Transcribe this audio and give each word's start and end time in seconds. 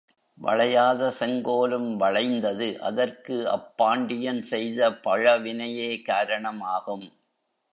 வளையாத 0.37 1.11
செங்கோலும் 1.11 1.89
வளைந்தது 1.95 2.79
அதற்கு 2.81 3.49
அப் 3.49 3.77
பாண்டியன் 3.77 4.41
செய்த 4.43 4.91
பழவினையே 5.03 6.01
காரணம் 6.01 6.61
ஆகும். 6.71 7.07